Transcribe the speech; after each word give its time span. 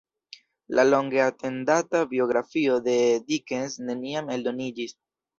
La 0.77 0.83
longe 0.83 1.19
atendata 1.25 2.01
biografio 2.13 2.77
de 2.87 2.95
Dickens 3.27 3.75
neniam 3.91 4.33
eldoniĝis. 4.37 4.97